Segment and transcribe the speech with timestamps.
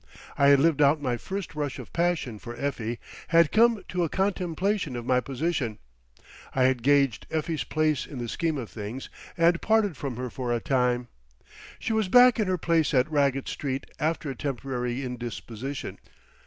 [0.35, 4.09] I had lived out my first rush of passion for Effie, had come to a
[4.09, 5.77] contemplation of my position.
[6.55, 10.51] I had gauged Effie's place in the scheme of things, and parted from her for
[10.51, 11.07] a time.
[11.77, 15.99] She was back in her place at Raggett Street after a temporary indisposition.